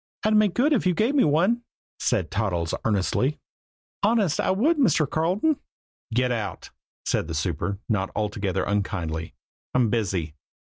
"I'd 0.25 0.33
make 0.35 0.55
good 0.55 0.73
if 0.73 0.87
you 0.87 0.95
gave 0.95 1.13
me 1.13 1.23
one," 1.23 1.61
said 1.99 2.31
Toddles 2.31 2.73
earnestly. 2.85 3.39
"Honest, 4.01 4.39
I 4.39 4.49
would, 4.49 4.79
Mr. 4.79 5.07
Carleton." 5.07 5.59
"Get 6.11 6.31
out!" 6.31 6.71
said 7.05 7.27
the 7.27 7.35
super, 7.35 7.77
not 7.87 8.09
altogether 8.15 8.63
unkindly. 8.63 9.35
"I'm 9.75 9.91
busy." 9.91 10.33